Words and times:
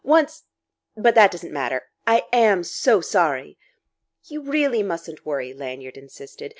Once... 0.03 0.45
But 0.97 1.13
that 1.13 1.29
doesn't 1.29 1.53
matter. 1.53 1.83
I 2.07 2.23
am 2.33 2.63
so 2.63 3.01
sorry." 3.01 3.59
"You 4.23 4.41
really 4.41 4.81
mustn't 4.81 5.27
worry," 5.27 5.53
Lanyard 5.53 5.95
insisted. 5.95 6.49